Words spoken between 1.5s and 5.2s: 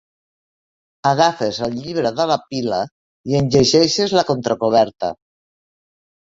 el llibre de la pila i en llegeixes la contracoberta.